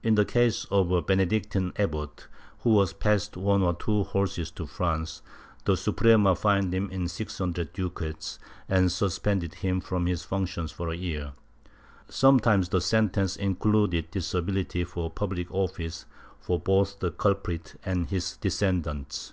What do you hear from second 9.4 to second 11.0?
him from his functions for a